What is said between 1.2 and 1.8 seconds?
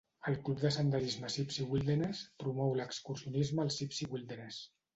Sipsey